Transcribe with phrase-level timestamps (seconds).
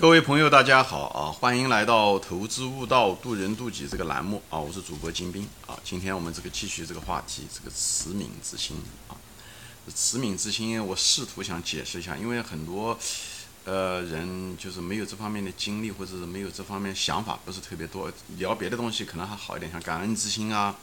[0.00, 1.28] 各位朋友，大家好啊！
[1.30, 4.58] 欢迎来到投资悟道、渡人渡己这个栏目啊！
[4.58, 5.78] 我是主播金兵啊！
[5.84, 8.78] 今天我们这个继续这个话题，这个慈悯之心
[9.08, 9.12] 啊，
[9.94, 12.98] 慈悯之心，我试图想解释一下，因为很多
[13.66, 18.10] 呃人就是没有这方面的经历，或者是没有这方面想法，不是特别多。
[18.38, 20.74] 聊别的东西可能还好一点，像感恩之心啊，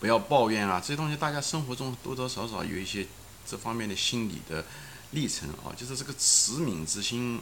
[0.00, 3.06] 不要抱怨啊，这些东西大家生活中多多少少有一些
[3.46, 4.64] 这方面的心理的
[5.10, 7.38] 历程啊，就是这个慈悯之心。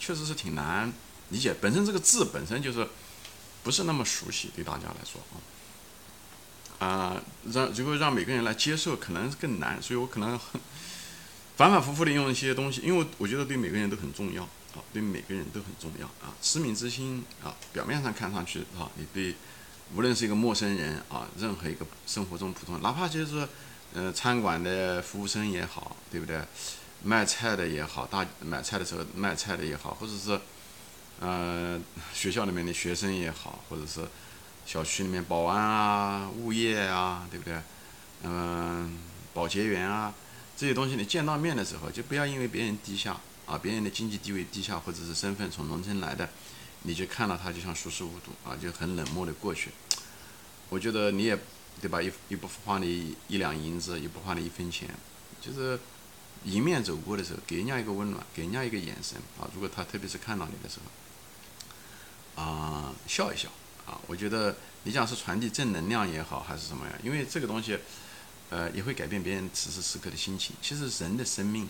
[0.00, 0.92] 确实是挺难
[1.28, 2.88] 理解，本身这个字本身就是
[3.62, 5.20] 不是那么熟悉，对大家来说
[6.78, 7.22] 啊，啊，
[7.52, 10.36] 让如果让每个人来接受，可能更难，所以我可能
[11.56, 19.36] 反反复复的用一些东西，因为我觉得对每个人都很重要啊，对每个人都很重要啊，慈悯之心啊，表面上看上去啊，你对
[19.94, 23.46] 无论是一个陌生人啊，任何一个生活中普通，哪怕就是
[23.92, 26.40] 呃餐馆的服务生也好，对不对？
[27.02, 30.38] 卖菜的也好，大买菜的时候卖菜的也好，或者是，
[31.18, 31.80] 呃，
[32.12, 34.06] 学校里面的学生也好，或者是
[34.66, 37.58] 小区里面保安啊、物业啊，对不对？
[38.22, 38.98] 嗯，
[39.32, 40.12] 保洁员啊，
[40.56, 46.28] 这些东西你见到面的时候，就不要因为别人低下啊，别人的经济地位低下，或者是身份从农村来的，
[46.82, 49.70] 你就看到他就像熟视无睹啊，就很冷漠的过去。
[50.68, 51.38] 我觉得你也
[51.80, 52.02] 对吧？
[52.02, 54.88] 一一不花你一两银子，也不花你一分钱，
[55.40, 55.80] 就是。
[56.44, 59.46] 迎面走过的时候，给人家一个温暖，给人家一个眼神啊！
[59.52, 60.78] 如果他特别是看到你的时
[62.36, 63.50] 候，啊，笑一笑
[63.86, 64.00] 啊！
[64.06, 66.92] 我觉得你讲是传递正能量也好，还是什么呀？
[67.04, 67.78] 因为这个东西，
[68.48, 70.56] 呃，也会改变别人此时此刻的心情。
[70.62, 71.68] 其实人的生命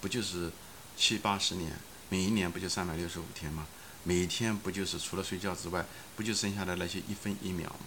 [0.00, 0.52] 不就是
[0.96, 1.72] 七八十年，
[2.08, 3.66] 每一年不就三百六十五天吗？
[4.04, 7.86] 每一天不就是除了睡觉之外，不就剩下的那些一分一秒吗？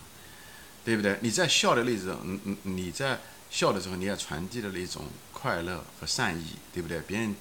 [0.84, 1.18] 对不对？
[1.22, 3.18] 你在笑的那种，嗯嗯，你在。
[3.52, 7.02] 笑的时候，你也传递了那种快乐和善意，对不对？
[7.02, 7.36] 别人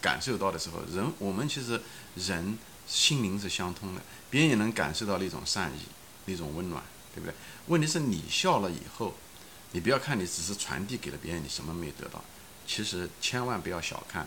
[0.00, 1.82] 感受到的时候，人我们其实
[2.14, 4.00] 人心灵是相通的，
[4.30, 5.80] 别人也能感受到那种善意、
[6.26, 6.80] 那种温暖，
[7.12, 7.34] 对不对？
[7.66, 9.16] 问题是你笑了以后，
[9.72, 12.22] 你不要看你只是传递给了别人，你什么没有得到。
[12.64, 14.26] 其实千万不要小看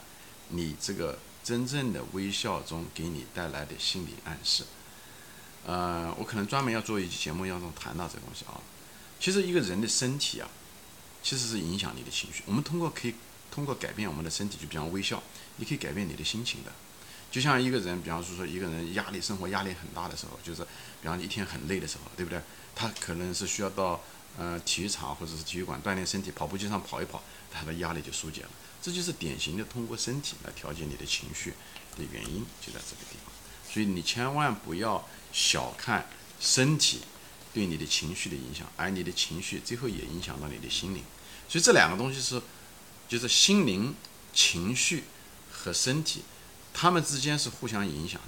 [0.49, 4.65] 你这个真正的微笑中给你带来的心理暗示。
[5.65, 8.59] 呃，我可能专门要做一期节目，要中谈到这个东西啊。
[9.21, 10.49] 其实一个人的身体啊。
[11.21, 12.43] 其实是影响你的情绪。
[12.45, 13.15] 我们通过可以
[13.51, 15.21] 通过改变我们的身体，就比方微笑，
[15.57, 16.71] 你可以改变你的心情的。
[17.31, 20.63] 就像一个人，比方说说一个人压力生活压力很大的时候，就是
[21.01, 22.41] 比方一天很累的时候，对不对？
[22.75, 24.01] 他可能是需要到
[24.37, 28.49] 呃体育场或者是体育馆锻炼身体，跑步机上跑一跑，他的压力就疏解了。
[28.81, 31.51] 这就是典型的通过身体来调节你的情绪
[31.97, 33.33] 的原因，就在这个地方。
[33.71, 36.07] 所以你千万不要小看
[36.39, 37.01] 身体。
[37.53, 41.03] 对你的情绪的影响，而你的情绪最后也影响到你的心灵，
[41.47, 42.39] 所以这两个东西是，
[43.07, 43.95] 就是心灵、
[44.33, 45.03] 情绪
[45.51, 46.23] 和身体，
[46.73, 48.27] 它们之间是互相影响的。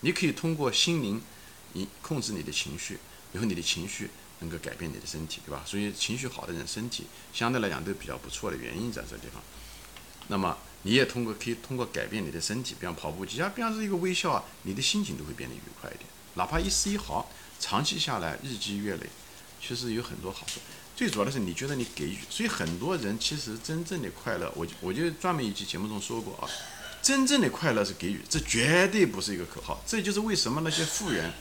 [0.00, 1.22] 你可以通过心灵，
[1.72, 2.98] 你控制你的情绪，
[3.32, 5.62] 然后你的情绪能够改变你的身体，对吧？
[5.66, 9.42] 所以情绪好的人，身体相对来讲都比较不错的原因在这地方。
[10.28, 16.04] 那么你也通过可以通过改变你的身体，比方跑步机啊，比方是一个微笑啊，你的心情都会变得愉快一点，
[16.34, 17.28] 哪怕一丝一毫。
[17.60, 19.06] 长期下来，日积月累，
[19.60, 20.60] 确实有很多好处。
[20.96, 26.48] 最主要的是，你觉得你给予，所以很多人其实真正的快乐，我我就专门一期节目中说过啊，
[27.00, 29.80] 真正的快乐是给予，这绝对不是一个口号。
[29.86, 31.32] 这就是为什么那些富人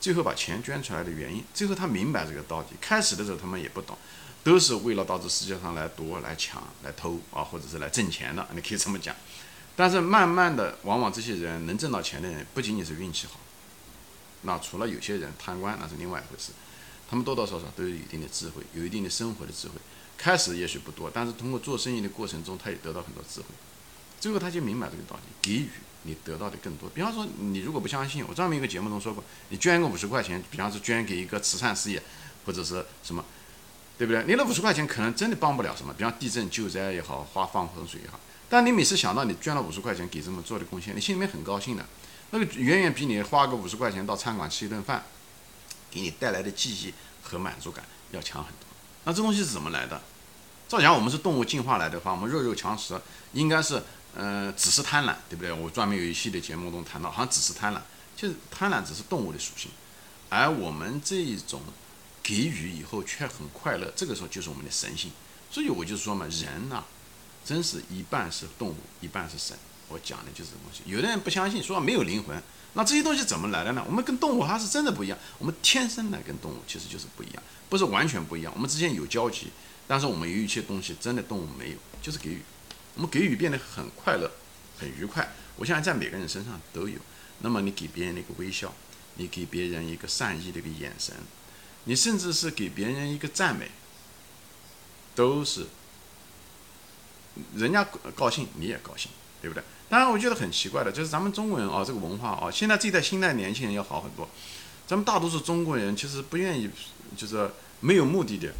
[0.00, 1.42] 最后把钱捐出来的原因。
[1.52, 3.98] 最后他明白这个道理，开始的时候他们也不懂，
[4.44, 9.14] 都是为了到这世界上来夺、来抢、来偷啊，或者是来挣钱的，你可以这么讲。
[9.74, 13.40] 但是慢慢的，往往这些人能挣到钱的人，不仅仅是运气好。
[14.42, 16.52] 那除了有些人贪官，那是另外一回事。
[17.08, 19.74] 他们多多少少都有一定的智慧，有一定的生活的智慧。
[20.16, 23.46] 开始也许不多，但是通过做生意的过程中，他也得到很多智慧。
[24.20, 25.68] 最后他就明白这个道理：给予
[26.02, 26.88] 你得到的更多。
[26.90, 32.02] 比方说，你如果不相信，我专门一个节目中说过，你捐个五十块钱，比方说捐给一个慈善事业，
[32.46, 33.24] 或者是什么，
[33.98, 34.22] 对不对？
[34.26, 38.20] 你那五十块钱可能真的帮不了什么，比方地震救灾也好，花放洪水也好。
[38.48, 41.84] 但你每次想到你捐了五十块钱给这么做的贡献，你心里面很高兴的。
[42.30, 45.04] 那个远远比你花个五十块钱到餐馆吃一顿饭，
[45.90, 48.66] 给你带来的记忆和满足感要强很多。
[49.04, 50.00] 那这东西是怎么来的？
[50.68, 53.00] 照讲我们是动物进化来的话，我们弱肉强食，
[53.32, 53.82] 应该是，
[54.14, 55.52] 呃，只是贪婪，对不对？
[55.52, 57.80] 我专门有一系列节目中谈到，好像只是贪婪，
[58.16, 59.68] 就是贪婪只是动物的属性，
[60.28, 61.60] 而我们这一种
[62.22, 65.10] 给予以后却很快乐，这个时候就是我们的神性。
[65.50, 66.84] 所以我就说嘛，人呐，
[67.44, 69.58] 真是一半是动物，一半是神。
[69.90, 72.40] 我讲的就是这东西，有的人不相信，说没有灵魂，
[72.74, 73.84] 那这些东西怎么来的呢？
[73.86, 79.48] 我们跟动物还是真的不一样，我们天生的跟动物其实就是不一样，不是完全不一样，我们之间有交集，
[79.88, 82.40] 但是我们有一些东西真的动物没有，就是给予，
[82.94, 84.30] 我们给予变得很快乐，
[84.78, 86.98] 很愉快，我相信在每个人身上都有，
[87.40, 88.72] 那么你给别人一个微笑，
[89.16, 91.12] 你给别人一个善意的一个眼神，
[91.84, 93.72] 你甚至是给别人一个赞美，
[95.16, 95.66] 都是。
[97.54, 99.10] 人家高兴你也高兴，
[99.40, 99.62] 对不对？
[99.90, 104.28] 当然，我觉得很奇怪的，就是咱们中国人啊，这个文化啊，现在这一代新代年轻人要好很多。
[104.86, 106.70] 咱们大多数中国人其实不愿意，
[107.16, 107.50] 就是
[107.80, 108.52] 没有目的的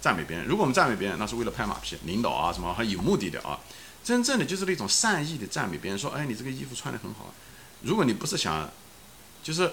[0.00, 0.46] 赞美别人。
[0.46, 3.60] 如果我们赞美别人，那是为了拍马屁，领导啊什么还有目的的啊。
[4.02, 7.34] 真正的就是那种善意的赞美别人，说，哎，你这个衣服穿得很好。
[7.82, 8.70] 如果你不是想，
[9.42, 9.70] 就是，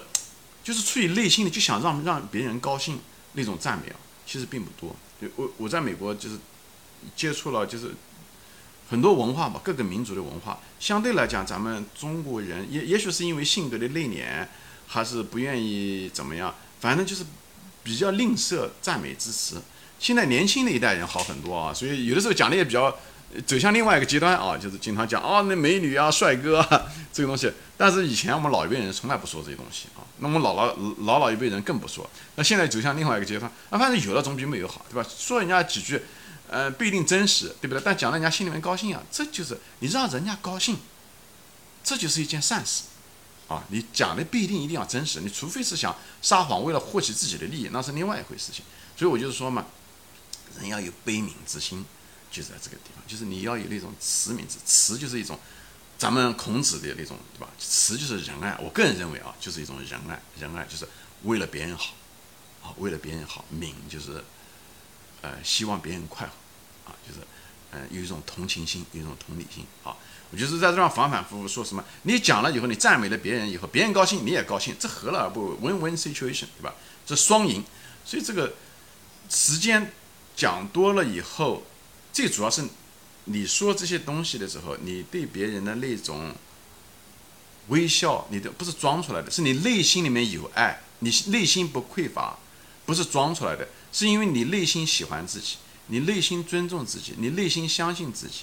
[0.62, 3.00] 就是出于内心的就想让让别人高兴
[3.32, 3.96] 那种赞美啊，
[4.26, 4.94] 其实并不多。
[5.18, 6.36] 就我我在美国就是
[7.14, 7.94] 接触了就是
[8.88, 14.46] 很多文化吧，各个民族的文化，相对来讲，咱们中国人也也许是因为性格的内敛，
[14.86, 17.24] 还是不愿意怎么样，反正就是
[17.82, 19.56] 比较吝啬赞美支持。
[19.98, 22.96] 现在年轻的一代人好很多啊，所以有的时候讲的也比较。
[23.44, 27.52] 走向另外一个极端啊，就是经常讲啊，那美女啊、帅哥啊 这个东西。
[27.76, 32.08] 但是以前我们老一辈人从来不说这些东西啊，那我们老老老老一辈人更不说。
[32.36, 35.06] 那现在走向另外一个阶段，啊，反正有了总比没有好，对吧？
[35.18, 36.00] 说人家几句，
[36.48, 37.82] 呃，不一定真实，对不对？
[37.84, 40.78] 但讲了人家心里面高兴啊，这就是你让人家高兴，
[41.82, 42.84] 这就是一件善事
[43.48, 43.64] 啊。
[43.70, 48.64] 你讲的不一定一定要真实，你除非是想撒谎为了获取自己的利益，那是另外一回事情。
[48.96, 49.66] 所以我就是说嘛，
[50.58, 51.84] 人要有悲悯之心。
[52.28, 55.38] 就在这个地方，就是你要有那种慈悯之慈，就是一种
[55.96, 57.48] 咱们孔子的那种，对吧？
[57.58, 58.58] 慈就是仁爱。
[58.60, 60.86] 我个人认为啊，就是一种仁爱，仁爱就是
[61.22, 61.94] 为了别人好，
[62.62, 63.44] 啊，为了别人好。
[63.54, 64.22] 悯就是
[65.26, 67.18] 呃，希望别人快活，啊，就是
[67.72, 69.66] 呃，有一种同情心，有一种同理心。
[69.82, 69.96] 啊，
[70.30, 76.72] 我就是在这样反反复复说什么，你讲了以后，你赞美了别人以后，别人高兴，你也高兴，这何乐而不为？Win-win situation，对吧？
[77.04, 77.64] 这双赢。
[78.04, 78.54] 所以这个
[79.28, 79.90] 时间
[80.36, 81.64] 讲多了以后。
[82.12, 82.64] 最主要是，
[83.24, 86.34] 你说这些东西的时候，你对别人的那种
[87.68, 92.38] 微笑，你的不是装出来的，是你内心里面有爱，你内心不匮乏，
[92.86, 95.56] 不是装出来的，是因为你内心喜欢自己，
[95.86, 98.42] 你内心尊重自己，你内心相信自己。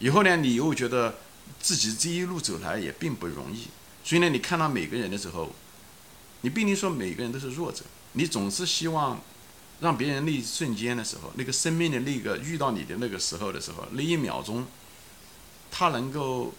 [0.00, 1.18] 以后呢，你又觉得
[1.60, 3.68] 自己这一路走来也并不容易，
[4.02, 5.54] 所以呢，你看到每个人的时候，
[6.40, 7.84] 你不一定说每个人都是弱者，
[8.14, 9.20] 你总是希望。
[9.78, 14.66] 让别人那一瞬间的时候，那个生命的那个遇到你的那个时候的时候，那一秒钟，
[15.70, 16.54] 他能够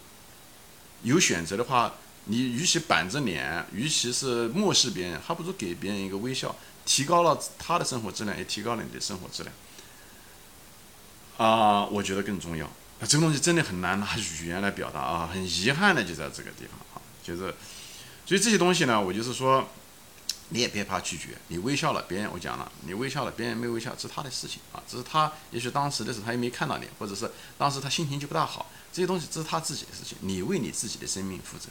[1.01, 1.95] 有选择的话，
[2.27, 9.56] 你与其板着脸，与其是漠视别人，还不如给别人一个微笑，提高了他的生活质量，也提高了你的生活质量。
[11.38, 12.69] 啊，我觉得更重要。
[13.00, 17.53] 那这个东西真的很难拿语言来表达啊，很遗憾的就在这个地方啊，就是，
[18.25, 19.68] 所以这些东西呢，我就是说。
[20.50, 31.68] 你也别怕拒绝，你微笑了，别人我讲了，你微笑了，别人没微笑，这是他的事情啊，只是他也许当时的时候他也没看到你，或者是当时他心情就不大好，这些东西这是他自己的事情，你为你自己的生命负责，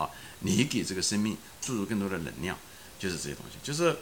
[0.00, 0.10] 啊，
[0.40, 2.56] 你给这个生命注入更多的能量，
[2.98, 3.94] 就是这些东西，就是，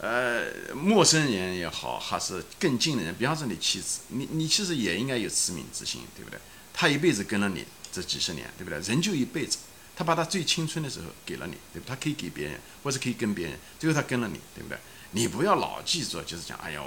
[0.00, 6.38] 呃，陌生人也好，还是更近的人，比方说你妻子，你你其实也应该有慈悯之心，对不对？
[6.72, 8.80] 他一辈子跟了你这几十年，对不对？
[8.80, 9.58] 人就一辈子。
[9.96, 11.88] 他把他最青春的时候给了你，对不？
[11.88, 14.76] 他可以给别人，或者可以跟别人，最后他跟了你，对不对？
[15.12, 16.82] 你不要老记住，就是讲，哎呦，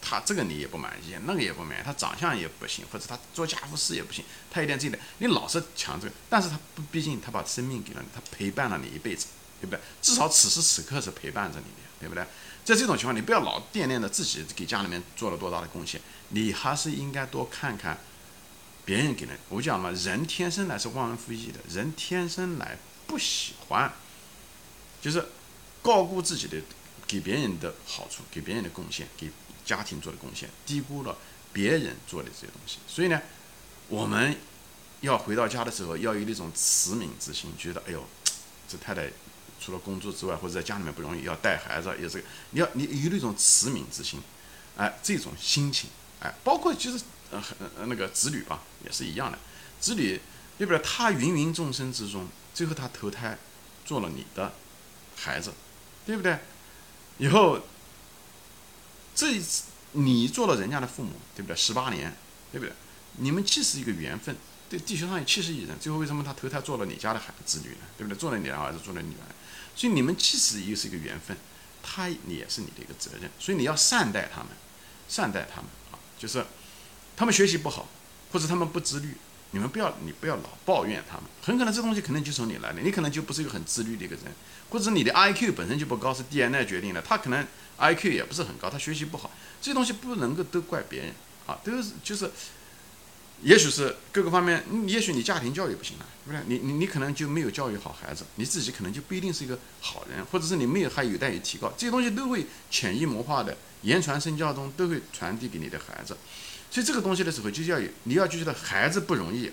[0.00, 9.26] 他这个你也不满意，那个也不满意，他长相也不行，或者他做家务事也不行，他一点这一点，你老是强这个，但是他不，毕竟他把生命给了你，他陪伴了你一辈子，
[9.60, 9.80] 对不对？
[10.02, 12.24] 至少此时此刻是陪伴着你的，对不对？
[12.64, 16.00] 在这种情况，你不要老惦念着自己给家里面做了多大的贡献，
[16.30, 17.98] 你还是应该多看看。
[18.86, 22.76] 别人给的，我讲嘛，人天生来是忘恩负义的，人天生来
[23.06, 23.90] 不喜欢，
[25.00, 25.26] 就是
[25.80, 26.58] 高估自己的
[27.06, 29.30] 给别人的好处，给别人的贡献，给
[29.64, 31.16] 家庭做的贡献，低估了
[31.52, 32.78] 别人做的这些东西。
[32.86, 33.20] 所以呢，
[33.88, 34.36] 我们
[35.00, 38.04] 要回到家的时候，要有那种慈悯之心，觉得哎呦，
[38.68, 39.10] 这太太
[39.60, 44.20] 除了工作之外，或者在家里面不容易，要带孩子，也是你要你有那种慈悯之心，
[44.76, 45.88] 哎，这种心情，
[46.20, 47.02] 哎，包括就是。
[47.30, 47.42] 呃，
[47.86, 49.36] 那个子女吧，也是一样的。
[49.80, 50.20] 子女，
[50.56, 50.78] 对不对？
[50.84, 53.36] 他芸芸众生之中，最后他投胎
[53.84, 54.52] 做了你的
[55.16, 55.52] 孩子，
[56.06, 56.38] 对不对？
[57.18, 57.58] 以后
[59.14, 61.56] 这一次你做了人家的父母，对不对？
[61.56, 62.14] 十八年，
[62.50, 62.72] 对不对？
[63.18, 64.36] 你们既是一个缘分，
[64.68, 67.86] 对地球上有七十亿人，最后为什么他投胎做了你家的孩子女呢？
[67.96, 68.18] 对不对？
[68.18, 69.26] 做了你的儿子，做了女儿，
[69.76, 71.36] 所以你们其实又是一个缘分，
[71.82, 74.48] 他也是你的一个责任，所以你要善待他们，
[75.08, 76.44] 善待他们啊，就是。
[77.16, 77.86] 他们学习不好，
[78.32, 79.14] 或者他们不自律，
[79.52, 81.22] 你们不要，你不要老抱怨他们。
[81.40, 84.24] 很可能这东西可能就从你来的，你可能就不是一个很自律的一个人，
[84.68, 87.00] 或者你的 I Q 本身就不高，是 DNA 决定的。
[87.00, 91.14] 他可能 I Q 也不是很高，他学习不好，这些东西不能够都怪别人
[91.46, 92.30] 啊，都是就是
[93.42, 96.44] 也许是各个方面，也许你家庭教育不行了，对不对？
[96.46, 106.16] 你你你可能就没有教育好孩子，你自己可能就不一定是一个好人，或者是你没有还有待于提高，这些东西都会潜移默化的言传身教中都会传递给你的孩子。
[106.70, 109.50] 所以这个东西的时候，就要有你要就觉得孩子不容易，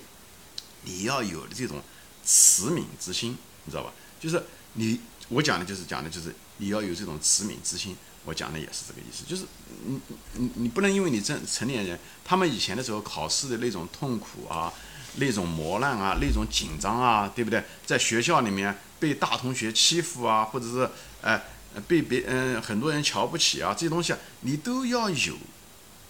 [0.84, 1.82] 你要有这种
[2.24, 3.92] 慈悯之心，你知道吧？
[4.20, 4.42] 就是
[4.74, 5.00] 你
[5.30, 7.98] 我讲的就是讲的就是你要有这种慈悯之心。
[8.24, 9.46] 我讲的也是这个意思，就是
[9.86, 10.00] 你
[10.34, 14.72] 你你不能因为你成成年人，他们以前的时候考试的那种痛苦啊，
[15.16, 17.64] 那种磨难啊，那种紧张啊，对不对？
[17.84, 20.90] 在学校里面被大同学欺负啊，或者是
[21.24, 21.42] 哎
[21.88, 25.36] 被别嗯很多人瞧不起啊，这些东西啊，你都要有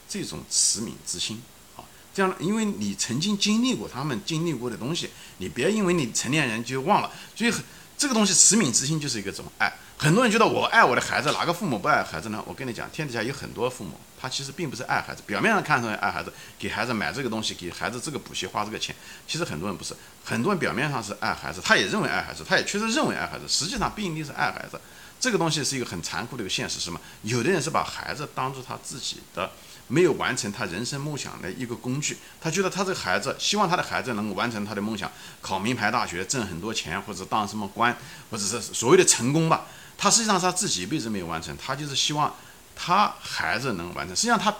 [0.09, 1.41] 这种慈悯之心
[1.77, 1.85] 啊。
[2.13, 7.09] 这样，因为你曾经经历过他们经历过的东西，你别因为你成年人就忘了。
[7.33, 7.53] 所以
[7.97, 9.71] 这个东西慈悯之心就是一个什么爱。
[10.01, 12.43] 很多人觉得我爱我的孩子，哪个父母不爱孩子呢？
[12.47, 18.95] 我跟你讲，天底下有很多父母，他其实并不是爱孩子，表面上看上去爱孩子，给孩子买这个东西，给孩子这个补习花这个钱，
[19.27, 24.81] 其实很多人不是，很多人表面上是爱孩子，他也认为爱孩子，他也确实认为爱孩子，实际上不一定是爱孩子。
[25.19, 26.99] 这个东西是一个很残酷的一个现实，是吗？
[27.21, 29.51] 有的人是把孩子当做他自己的。
[29.87, 37.95] 没有完成他人生梦想的一个工具，他觉得他这个孩子希望他的孩子能够完成他的梦想，考名牌大学，挣很多钱，或者当什么官，
[38.29, 39.65] 或者是所谓的成功吧。
[40.01, 42.35] 他实际上他自己一辈子没有完成，他就是希望
[42.75, 44.15] 他孩子能完成。
[44.15, 44.55] 实际上他，实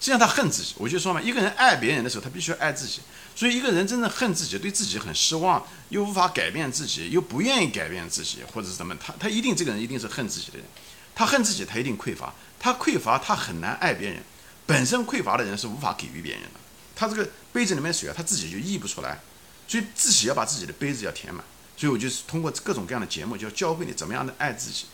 [0.00, 0.74] 际上他恨自己。
[0.76, 3.00] 我就说嘛，一个人爱别人的时候，他必须爱自己。
[3.36, 10.66] 所以一个人真正恨自己，对自己很失望，又无法改变自己，又不愿意改变自己，或者是什么，他他一定这个人一定是恨自己的人。
[11.14, 14.20] 他恨自己，他一定匮乏，他匮乏，他很难爱别人。
[14.66, 16.58] 本身匮乏的人是无法给予别人的，
[16.96, 19.20] 他这个杯子里面水啊，他自己就溢不出来，
[19.68, 21.44] 所以自己要把自己的杯子要填满。
[21.82, 24.84] 所以我就是通过各种各样的节目，就要教会你怎么样的爱自己。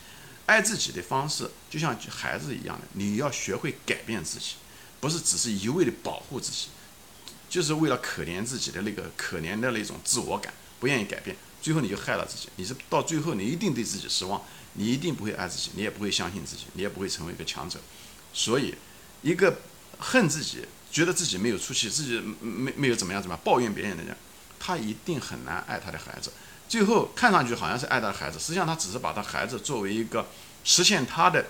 [0.47, 4.55] 爱自己的方式就像孩子一样的，你要学会改变自己，
[4.99, 6.69] 不是只是一味的保护自己，
[7.51, 12.49] 就是为了可怜自己的那个可怜的那种自我感，不愿意改变，最后你就害了自己。
[12.57, 14.43] 你是到最后你一定对自己失望，
[14.73, 17.79] 你一定不会爱自己，你也不会相信自己，你也不会成为一个强者。
[18.33, 18.75] 所以。
[19.21, 19.61] 一个
[19.99, 24.17] 恨自己、觉得自己没有出息、自己没没有怎么样怎么样抱怨别人的人，
[24.61, 26.33] 他一定很难爱他的孩子。
[26.69, 30.27] 最后看上去好像是爱他的孩子，实际上他只是把他孩子作为一个
[30.65, 31.47] 实现他的、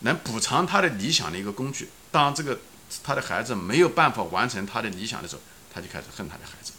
[0.00, 1.90] 能补偿他的理想的一个工具。
[2.10, 2.58] 当这个
[3.04, 6.72] 他的孩子没有办法完成他的理想的时候，他就开始恨他的孩子。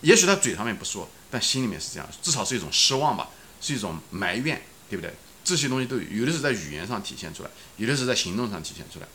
[0.00, 3.28] 也许他嘴上面不说，但心里面是这样，至少是一种失望吧，
[3.60, 5.12] 是一种埋怨，对不对？
[5.44, 9.06] 这些东西都有，有的是在语言上体现出来，有的是在行动上体现出来。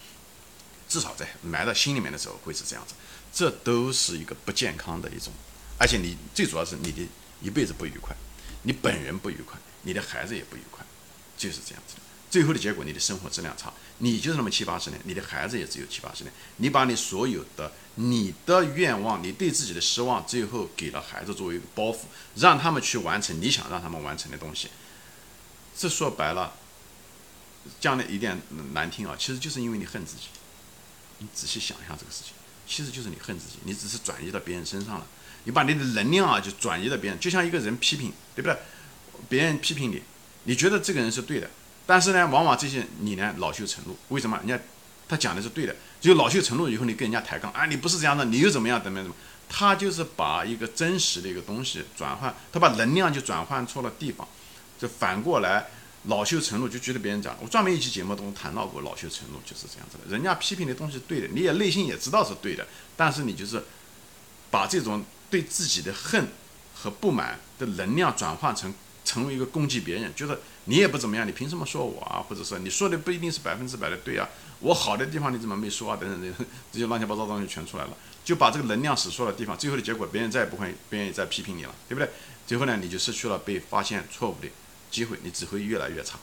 [0.90, 2.94] 至少在埋到心里面的时候会是这样子，
[3.34, 5.34] 这都是一个不健康的一种，
[5.80, 7.08] 而且你最主要是你的
[7.44, 8.16] 一辈子不愉快，
[8.64, 10.84] 你本人不愉快，你的孩子也不愉快，
[11.38, 12.02] 就是这样子的。
[12.32, 21.98] 最后的结果，你的生活质量差，你就是那么七八十年，你的孩子也只有七八十年，你把你所有的你的愿望，你对自己的失望，最后给了孩子作为一个包袱，
[22.36, 24.70] 让他们去完成你想让他们完成的东西。
[25.78, 26.54] 这说白了，
[27.80, 28.42] 讲的一点
[28.74, 30.24] 难听啊，其实就是因为你恨自己。
[31.20, 32.34] 你仔细想一下这个事情，
[32.68, 35.06] 其实就是你恨自己，你只是转移到别人身上了。
[35.46, 38.58] 你把你的能量啊，就转移到别人，就像一个人批评，对不对？
[39.30, 40.02] 别人批评你，
[40.44, 41.50] 你觉得这个人是对的，
[41.86, 43.98] 但是呢，往往这些你呢恼羞成怒。
[44.10, 44.38] 为什么？
[44.40, 44.60] 人家
[45.08, 48.82] 他讲的是对的，就恼羞成怒以后，你跟人家抬杠啊，你不是这样的，你又怎么样？
[48.84, 49.06] 怎么样？
[49.06, 49.16] 怎么？
[49.50, 54.28] 他就是把一个真实的一个东西转换，他把能量就转换错了地方，
[54.80, 55.68] 就反过来。
[56.06, 60.12] 恼羞成怒就觉得别人讲，我专门一期节目中谈到过恼羞成怒就是这样子的。
[60.12, 63.64] 人家批评的东西对的，你也内心也知道是对的，但是你就是
[64.52, 65.02] 把这种
[65.34, 66.28] 对自己的恨
[66.76, 68.72] 和不满的能量转换成
[69.04, 72.22] 成为一个攻击别人，就是你也不怎么样，你凭什么说我啊？
[72.22, 74.30] 或者说你说的不一定是百分之百的对啊？
[74.60, 75.98] 我好的地方你怎么没说啊？
[76.00, 82.08] 等等这 这些乱七八糟东西全出来了，就把这个能量使错了地方，最后的结果别人再也不会不愿意再批评你了，对不对？
[82.46, 84.48] 最后呢，你就失去了被发现错误的。
[84.92, 86.20] 机会你只会越来越差，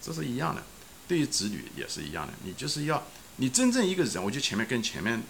[0.00, 0.62] 这是一样的，
[1.08, 2.32] 对于子女也是一样的。
[2.44, 3.04] 你就是要
[3.38, 5.20] 你真正一个人，我就前面跟前面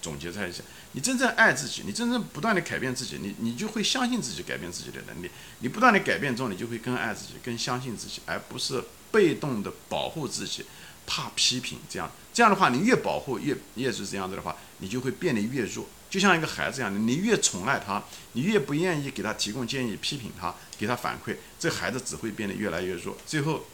[0.00, 5.30] 总结在一起，你真正爱自己，你真正不断的改变自己，你你就会相信自己改变自己的能力。
[5.58, 10.64] 你不断的改变中，你就会更爱自己，更相信自己，而不是被动的保护自己，
[11.06, 11.78] 怕批评。
[11.88, 15.86] 这样这样的话，你越保护越越是这样子的话，你就会变得越弱。
[16.08, 18.02] 就像一个孩子一样的，你越宠爱他，
[18.32, 23.16] 你越不愿意给他提供建议、批评他、给他反馈，这孩子只会变得越来越弱。
[23.26, 23.66] 最后，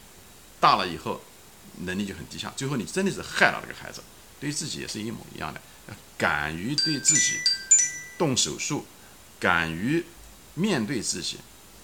[0.61, 1.23] 大了以后，
[1.85, 2.53] 能力就很低下。
[2.55, 4.03] 最后，你真的是害了这个孩子，
[4.39, 5.61] 对自己也是一模一样的。
[6.19, 7.39] 敢于对自己
[8.19, 8.87] 动手术，
[9.39, 10.05] 敢于
[10.55, 11.39] 面对自己，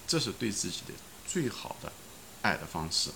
[0.06, 0.94] 这是对自己的
[1.26, 1.92] 最好的
[2.42, 3.10] 爱的方式。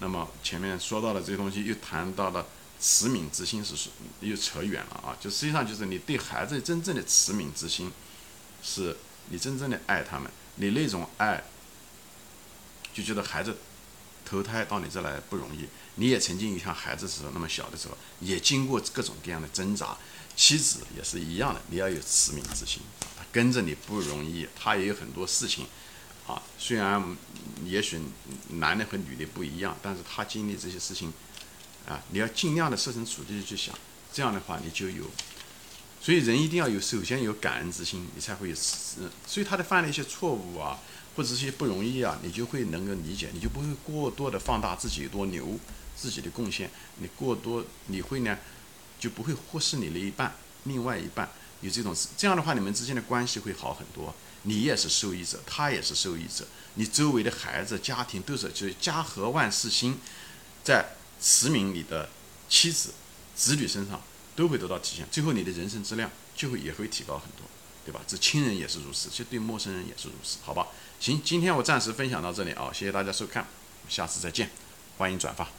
[0.00, 2.46] 那么前面说到了这些东西，又谈到了
[2.80, 3.90] 慈悯之心是是
[4.20, 7.92] 又扯远了啊，就实际上就是你对孩子真正的慈悯之心，
[8.62, 8.96] 是
[9.30, 11.42] 你真正的爱他们，你那种爱，
[12.94, 13.58] 就觉得孩子
[14.24, 19.96] 投胎到你这来不容易，你也曾经像孩子时候那么小的时候，也经过各种各样的挣扎，
[20.34, 22.80] 妻子也是一样的，你要有慈悯之心，
[23.16, 25.66] 他跟着你不容易，他也有很多事情，
[26.26, 27.16] 啊，虽然
[27.64, 28.00] 也许
[28.50, 31.12] 男的和女的不一样，但是他经历这些事情。
[31.88, 33.74] 啊，你要尽量的设身处地的去想，
[34.12, 35.04] 这样的话你就有，
[36.02, 39.10] 所以人一定要有，首先有感恩之心，你才会有慈。
[39.26, 40.78] 所以他的犯了一些错误啊，
[41.16, 45.58] 或者一些不容易啊，你就会能够理解，你就不会过多的放大自己有多牛，
[46.00, 48.38] 自己的贡献，你过多你会呢，
[49.00, 51.28] 就不会忽视你的一半，另外一半
[51.60, 59.98] 有这种，这样的话你们之间的关系会好很多，你也是受益者，他也是受益者，你周围的孩子、家庭都是就是家和万事兴，
[60.62, 60.94] 在。
[61.20, 62.08] 慈悯你的
[62.48, 62.94] 妻子、
[63.34, 64.00] 子女身上
[64.36, 67.40] 都会得到体现，最后你的人生质量就会也会提高很多，
[67.84, 68.00] 对吧？
[68.06, 70.68] 这亲人也是如此，其实对陌生人也是如此，好吧？
[71.00, 73.44] 行，今天我暂时分享到这里啊，谢谢大家收看，
[73.88, 74.48] 下次再见，
[74.96, 75.57] 欢迎转发。